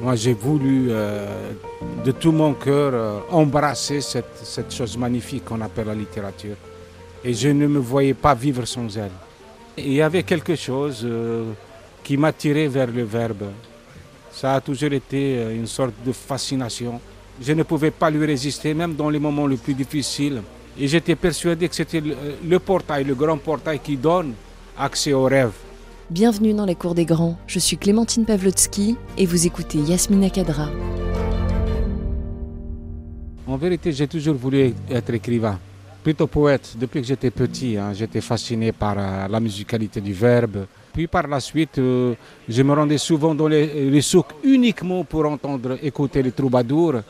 [0.00, 1.26] Moi, j'ai voulu euh,
[2.04, 6.54] de tout mon cœur euh, embrasser cette, cette chose magnifique qu'on appelle la littérature.
[7.24, 9.10] Et je ne me voyais pas vivre sans elle.
[9.76, 11.50] Il y avait quelque chose euh,
[12.04, 13.46] qui m'attirait vers le verbe.
[14.30, 17.00] Ça a toujours été une sorte de fascination.
[17.42, 20.42] Je ne pouvais pas lui résister, même dans les moments les plus difficiles.
[20.78, 22.14] Et j'étais persuadé que c'était le,
[22.48, 24.34] le portail, le grand portail qui donne
[24.78, 25.50] accès au rêve.
[26.10, 27.36] Bienvenue dans la cour des grands.
[27.46, 30.70] Je suis Clémentine Pavlotsky et vous écoutez Yasmina Kadra.
[33.46, 35.58] En vérité, j'ai toujours voulu être écrivain,
[36.02, 36.76] plutôt poète.
[36.78, 40.64] Depuis que j'étais petit, hein, j'étais fasciné par euh, la musicalité du verbe.
[40.94, 42.14] Puis par la suite, euh,
[42.48, 47.02] je me rendais souvent dans les, les souks uniquement pour entendre, écouter les troubadours.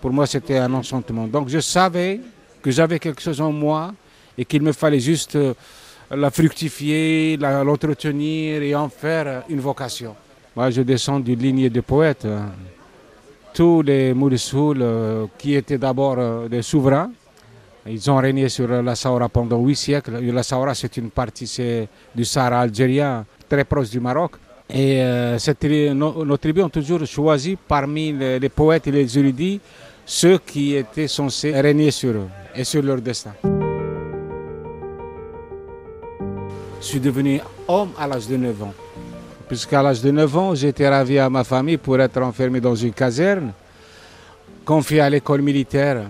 [0.00, 1.26] Pour moi, c'était un enchantement.
[1.26, 2.18] Donc je savais
[2.62, 3.92] que j'avais quelque chose en moi
[4.38, 5.52] et qu'il me fallait juste euh,
[6.10, 10.14] la fructifier, l'entretenir et en faire une vocation.
[10.56, 12.24] Moi, je descends d'une lignée de poètes.
[12.24, 12.50] hein.
[13.54, 17.10] Tous les Mourisoul, euh, qui étaient d'abord euh, des souverains,
[17.86, 20.20] ils ont régné sur la Sahara pendant huit siècles.
[20.20, 21.50] La Sahara, c'est une partie
[22.14, 24.32] du Sahara algérien, très proche du Maroc.
[24.70, 25.38] Et euh,
[25.94, 29.60] nos, tribus ont toujours choisi parmi les, les poètes et les érudits
[30.04, 33.34] ceux qui étaient censés régner sur eux et sur leur destin.
[36.88, 38.74] Suis devenu homme à l'âge de 9 ans.
[39.46, 42.92] Puisqu'à l'âge de 9 ans, été ravi à ma famille pour être enfermé dans une
[42.92, 43.52] caserne,
[44.64, 46.04] confié à l'école militaire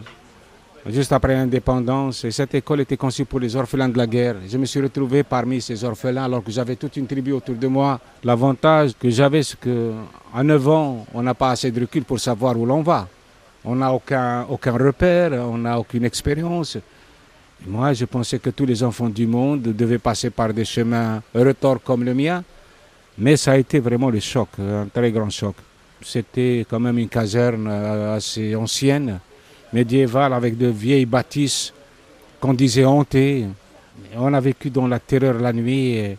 [0.87, 2.25] juste après l'indépendance.
[2.25, 4.37] Et cette école était conçue pour les orphelins de la guerre.
[4.49, 7.67] Je me suis retrouvé parmi ces orphelins alors que j'avais toute une tribu autour de
[7.67, 7.99] moi.
[8.23, 12.57] L'avantage que j'avais, c'est qu'à 9 ans, on n'a pas assez de recul pour savoir
[12.57, 13.09] où l'on va.
[13.65, 16.79] On n'a aucun, aucun repère, on n'a aucune expérience.
[17.67, 21.83] Moi, je pensais que tous les enfants du monde devaient passer par des chemins retors
[21.83, 22.45] comme le mien.
[23.19, 25.57] Mais ça a été vraiment le choc, un très grand choc.
[26.01, 29.19] C'était quand même une caserne euh, assez ancienne,
[29.73, 31.73] médiévale, avec de vieilles bâtisses
[32.39, 33.47] qu'on disait hantées.
[34.17, 36.17] On a vécu dans la terreur la nuit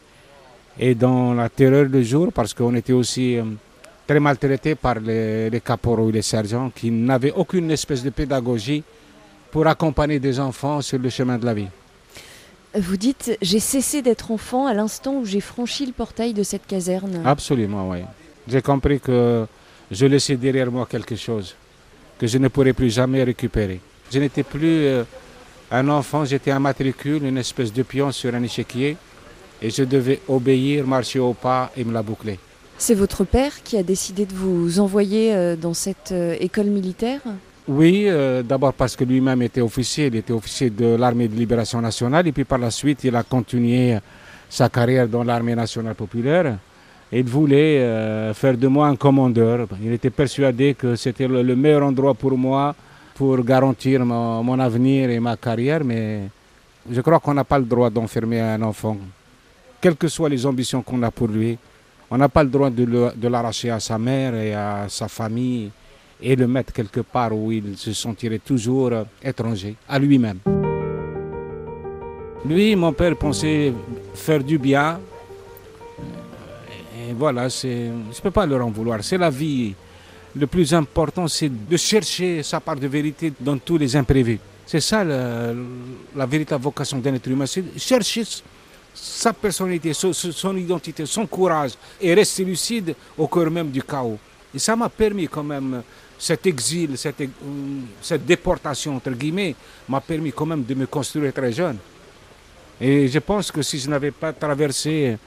[0.77, 3.44] et, dans la terreur le jour parce qu'on était aussi euh,
[4.06, 8.83] très maltraités par les, les caporaux et les sergents qui n'avaient aucune espèce de pédagogie
[9.51, 11.67] pour accompagner des enfants sur le chemin de la vie.
[12.75, 16.67] Vous dites J'ai cessé d'être enfant à l'instant où j'ai franchi le portail de cette
[16.67, 17.21] caserne.
[17.25, 17.99] Absolument, oui.
[18.47, 19.45] J'ai compris que
[19.89, 21.55] je laissais derrière moi quelque chose
[22.19, 23.79] que je ne pourrais plus jamais récupérer.
[24.11, 25.03] Je n'étais plus euh,
[25.71, 28.97] un enfant, j'étais un matricule, une espèce de pion sur un échiquier,
[29.61, 32.38] et je devais obéir, marcher au pas et me la boucler.
[32.77, 37.21] C'est votre père qui a décidé de vous envoyer euh, dans cette euh, école militaire?
[37.72, 41.80] Oui, euh, d'abord parce que lui-même était officier, il était officier de l'armée de libération
[41.80, 43.96] nationale, et puis par la suite, il a continué
[44.50, 46.57] sa carrière dans l'armée nationale populaire.
[47.12, 49.68] Il voulait euh, faire de moi un commandeur.
[49.84, 52.74] Il était persuadé que c'était le, le meilleur endroit pour moi
[53.13, 56.22] pour garantir mon, avenir et ma carrière, mais
[56.90, 58.97] je crois qu'on n'a pas le droit d'enfermer un enfant,
[59.80, 61.56] quelles que soient les ambitions qu'on a pour lui.
[62.09, 65.69] On n'a pas le droit de l'arracher à sa mère et à sa famille
[66.22, 70.40] et le mettre quelque part où il se sentirait toujours euh, étranger, à lui-même.
[72.46, 73.74] Lui, mon père pensait
[74.13, 75.00] faire du bien.
[76.97, 79.03] Et voilà, je ne peux pas leur en vouloir.
[79.03, 79.74] C'est la vie.
[80.35, 84.40] Le plus important, c'est de chercher sa part de vérité dans tous les imprévus.
[84.66, 85.53] C'est ça la,
[86.16, 88.24] la véritable vocation d'un être humain, c'est chercher
[88.94, 94.19] sa personnalité, son, son identité, son courage et rester lucide au cœur même du chaos.
[94.53, 95.83] Et ça m'a permis quand même,
[96.17, 99.55] cet exil, cette, euh, déportation, entre guillemets,
[99.87, 101.77] m'a permis quand même de me construire très jeune.
[102.81, 105.17] Et je pense que si je n'avais pas traversé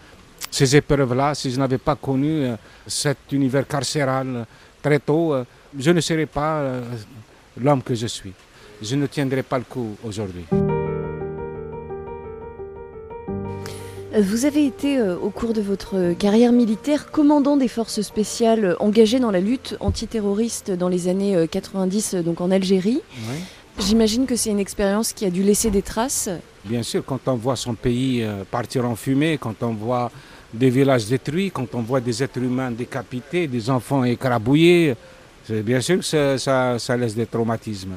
[0.51, 2.57] ces épreuves-là, si je n'avais pas connu euh,
[2.87, 4.47] cet univers carcéral
[4.83, 5.45] très tôt, euh,
[5.79, 6.83] je ne serais pas euh,
[7.61, 8.33] l'homme que je suis.
[8.81, 10.45] Je ne tiendrais pas le coup aujourd'hui.
[14.21, 18.75] Vous avez été, euh, au cours de votre carrière militaire, commandant des forces spéciales euh,
[18.79, 23.01] engagées dans la lutte antiterroriste dans les années euh, 90, euh, donc en Algérie.
[23.31, 23.37] Oui.
[23.79, 26.29] J'imagine que c'est une expérience qui a dû laisser des traces.
[26.67, 30.11] Bien sûr, quand on voit son pays partir en fumée, quand on voit
[30.53, 34.95] des villages détruits, quand on voit des êtres humains décapités, des enfants écrabouillés,
[35.49, 37.97] bien sûr que ça, ça- ça laisse des traumatismes.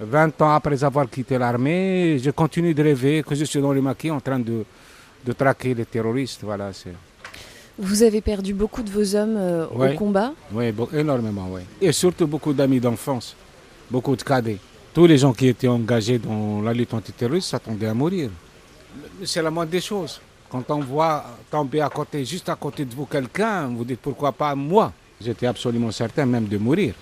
[0.00, 3.82] 20 ans après avoir quitté l'armée, je continue de rêver que je suis dans le
[3.82, 4.64] maquis en train de,
[5.24, 6.40] de traquer les terroristes.
[6.42, 6.94] Voilà, c'est...
[7.78, 10.32] Vous avez perdu beaucoup de vos hommes euh, au combat.
[10.52, 11.62] Oui, énormément, oui.
[11.80, 13.34] Et surtout beaucoup d'amis d'enfance,
[13.90, 14.58] beaucoup de cadets.
[14.92, 18.28] Tous les gens qui étaient engagés dans la lutte antiterroriste s'attendaient à mourir.
[19.24, 20.20] C'est la moindre des choses.
[20.50, 24.32] Quand on voit tomber à côté, juste à côté de vous quelqu'un, vous dites pourquoi
[24.32, 24.92] pas moi?
[25.20, 26.94] J'étais absolument certain même de mourir.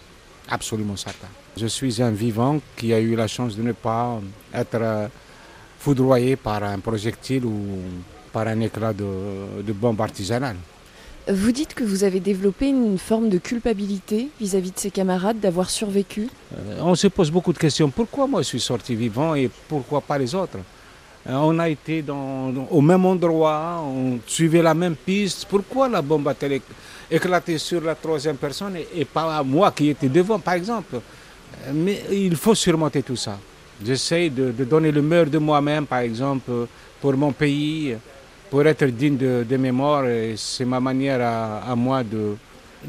[0.51, 1.29] Absolument certain.
[1.57, 4.21] Je suis un vivant qui a eu la chance de ne pas
[4.53, 5.09] être euh,
[5.79, 7.57] foudroyé par un projectile ou
[8.33, 10.57] par un éclat de, de bombe artisanale.
[11.31, 15.69] Vous dites que vous avez développé une forme de culpabilité vis-à-vis de ses camarades d'avoir
[15.69, 16.29] survécu.
[16.57, 17.91] Euh, on se pose beaucoup de questions.
[17.91, 20.59] Pourquoi moi je suis sorti vivant et pourquoi pas les autres?
[21.29, 25.45] Euh, On a été dans, au même endroit, on suivait la même piste.
[25.51, 26.63] Pourquoi la bombe a-t-elle
[27.11, 30.97] éclaté sur la troisième personne et, pas moi qui étais devant, par exemple?
[30.97, 33.39] Euh, Mais il faut surmonter tout ça.
[33.85, 36.51] J'essaie de, donner le meilleur de moi-même, par exemple,
[37.01, 37.97] pour mon pays
[38.51, 40.07] pour être digne de, de morts.
[40.07, 42.37] Et c'est ma manière à, moi de,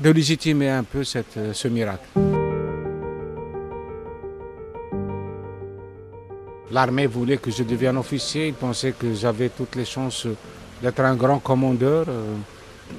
[0.03, 2.07] légitimer un peu ce miracle.
[6.71, 8.47] L'armée voulait que je devienne officier.
[8.47, 10.27] Ils pensaient que j'avais toutes les chances
[10.81, 12.06] d'être un grand commandeur.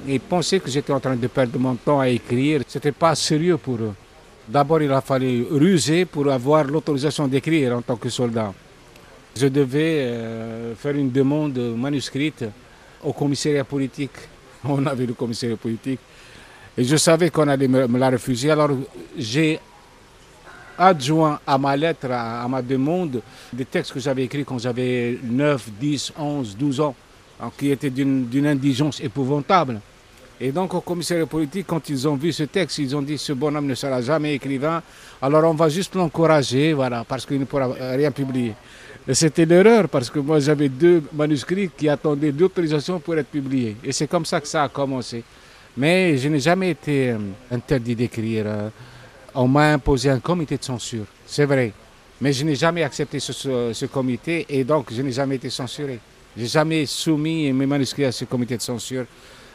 [0.06, 2.62] Ils pensaient que j'étais en train de perdre mon temps à écrire.
[2.68, 3.94] Ce n'était pas sérieux pour eux.
[4.50, 8.52] D'abord, il a fallu ruser pour avoir l'autorisation d'écrire en tant que soldat.
[9.36, 12.44] Je devais euh, faire une demande manuscrite
[13.04, 14.10] au commissariat politique.
[14.64, 16.00] On avait le commissariat politique.
[16.76, 18.50] Et je savais qu'on allait me, la refuser.
[18.50, 18.70] Alors
[19.16, 19.60] j'ai
[20.76, 23.22] adjoint à ma lettre, à, ma demande,
[23.52, 26.96] des textes que j'avais écrits quand j'avais 9, 10, 11, 12 ans,
[27.56, 29.80] qui étaient d'une indigence épouvantable.
[30.42, 33.34] Et donc au commissariat politique, quand ils ont vu ce texte, ils ont dit ce
[33.34, 34.82] bonhomme ne sera jamais écrivain,
[35.20, 38.54] alors on va juste l'encourager, voilà, parce qu'il ne pourra rien publier.
[39.12, 43.76] C'était l'erreur parce que moi j'avais deux manuscrits qui attendaient l'autorisation pour être publiés.
[43.84, 45.22] Et c'est comme ça que ça a commencé.
[45.76, 47.18] Mais je n'ai jamais été euh,
[47.50, 48.44] interdit d'écrire.
[48.46, 48.68] Euh.
[49.34, 51.72] On m'a imposé un comité de censure, c'est vrai.
[52.20, 53.32] Mais je n'ai jamais accepté ce,
[53.72, 55.98] ce, comité et donc je n'ai jamais été censuré.
[56.36, 59.06] Je n'ai jamais soumis mes manuscrits à ce comité de censure.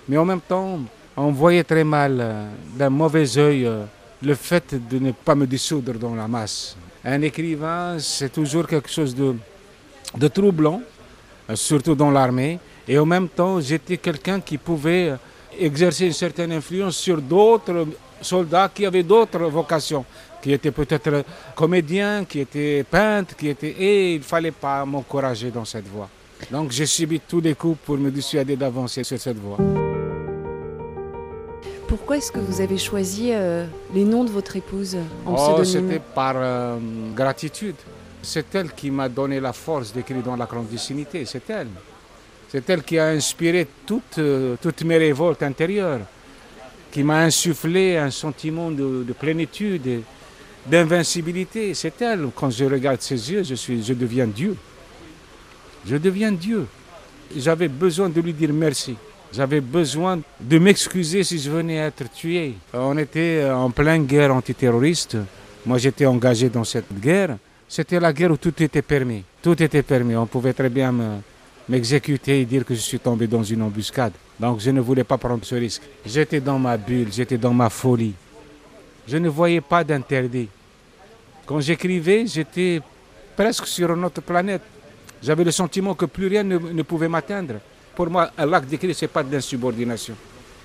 [0.07, 0.79] Mais en même temps,
[1.17, 2.47] on voyait très mal, euh,
[2.77, 3.69] d'un mauvais œil,
[4.21, 6.75] le fait de ne pas me dissoudre dans la masse.
[7.03, 9.35] Un écrivain, c'est toujours quelque chose de,
[10.17, 10.81] de troublant,
[11.49, 12.59] euh, surtout dans l'armée.
[12.87, 15.13] Et en même temps, j'étais quelqu'un qui pouvait
[15.59, 17.87] exercer une certaine influence sur d'autres
[18.21, 20.05] soldats qui avaient d'autres vocations,
[20.41, 21.23] qui étaient peut-être
[21.55, 23.75] comédiens, qui étaient peintres, qui étaient...
[23.79, 26.09] Et il ne fallait pas m'encourager dans cette voie.
[26.51, 29.57] Donc j'ai subi tous les coups pour me dissuader d'avancer sur cette voie.
[31.97, 36.01] Pourquoi est-ce que vous avez choisi euh, les noms de votre épouse en oh, C'était
[36.13, 36.77] par euh,
[37.15, 37.77] gratitude.
[38.21, 41.69] C'est elle qui m'a donné la force d'écrire dans la clandestinité, c'est elle.
[42.50, 46.01] C'est elle qui a inspiré toutes, euh, toutes mes révoltes intérieures,
[46.92, 50.01] qui m'a insufflé un sentiment de, de plénitude,
[50.65, 51.74] d'invincibilité.
[51.74, 52.27] C'est elle.
[52.36, 54.57] Quand je regarde ses yeux, je, suis, je deviens Dieu.
[55.86, 56.68] Je deviens Dieu.
[57.38, 58.98] J'avais besoin de lui dire merci.
[59.33, 62.54] J'avais besoin de m'excuser si je venais être tué.
[62.74, 65.18] On était en pleine guerre antiterroriste.
[65.66, 67.38] Moi, j'étais engagé dans cette guerre.
[67.68, 69.24] C'était la guerre où tout était permis.
[69.42, 70.16] Tout était permis.
[70.16, 70.94] On pouvait très bien
[71.68, 74.13] m'exécuter et dire que je suis tombé dans une embuscade.
[74.39, 75.81] Donc, je ne voulais pas prendre ce risque.
[76.06, 78.13] J'étais dans ma bulle, j'étais dans ma folie.
[79.07, 80.48] Je ne voyais pas d'interdit.
[81.45, 82.81] Quand j'écrivais, j'étais
[83.36, 84.62] presque sur une autre planète.
[85.22, 87.56] J'avais le sentiment que plus rien ne pouvait m'atteindre.
[87.95, 90.15] Pour moi, l'acte d'écrire, ce n'est pas de l'insubordination.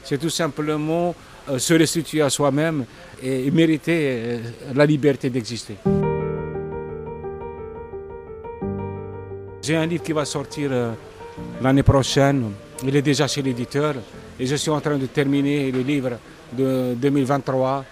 [0.03, 1.15] C'est tout simplement
[1.49, 2.85] euh, se restituer à soi-même
[3.23, 4.39] et mériter euh,
[4.75, 5.77] la liberté d'exister.
[9.63, 10.93] J'ai un livre qui va sortir euh,
[11.63, 12.51] l'année prochaine.
[12.83, 13.95] Il est déjà chez l'éditeur
[14.39, 16.19] et je suis en train de terminer le livre
[16.53, 17.85] de 2023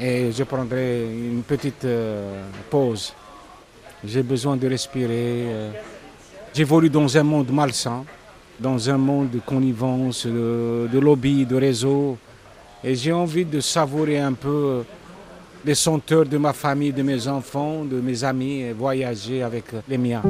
[0.00, 1.86] et je prendrai une petite
[2.70, 3.14] pause.
[4.04, 5.46] J'ai besoin de respirer.
[6.54, 8.04] J'évolue dans un monde malsain
[8.60, 12.16] dans un monde de connivence, de, de lobby, de réseau.
[12.82, 14.82] Et j'ai envie de savourer un peu
[15.64, 19.98] les senteurs de ma famille, de mes enfants, de mes amis, et voyager avec les
[19.98, 20.22] miens.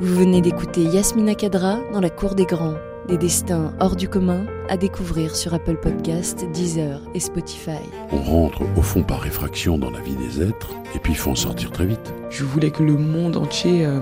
[0.00, 2.74] Vous venez d'écouter Yasmina Kadra dans la cour des grands.
[3.08, 7.82] Des destins hors du commun à découvrir sur Apple Podcast, Deezer et Spotify.
[8.10, 11.30] On rentre au fond par réfraction dans la vie des êtres et puis il faut
[11.30, 12.14] en sortir très vite.
[12.30, 14.00] Je voulais que le monde entier euh,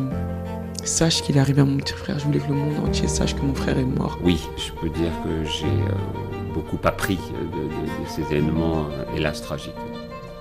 [0.85, 2.21] sache qu'il est arrivé à mon petit frère.
[2.21, 4.21] Je voulais que le monde entier sache que mon frère est mort.
[4.23, 9.43] Oui, je peux dire que j'ai euh, beaucoup appris de, de, ces événements, euh, hélas,
[9.43, 9.75] tragiques.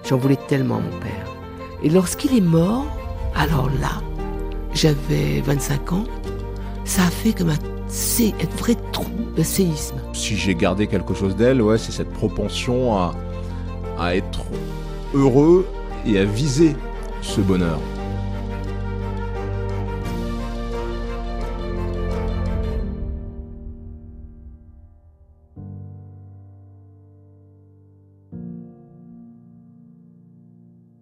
[0.08, 1.36] J'en voulais tellement à mon père.
[1.82, 2.86] Et lorsqu'il est mort,
[3.36, 4.04] alors là,
[4.76, 6.04] j'avais 25 ans,
[6.86, 7.56] ça a fait que ma
[7.92, 9.98] c'est un vrai trou de séisme.
[10.14, 13.14] Si j'ai gardé quelque chose d'elle, ouais, c'est cette propension à,
[14.00, 14.46] à être
[15.14, 15.68] heureux
[16.06, 16.76] et à viser
[17.22, 17.80] ce bonheur.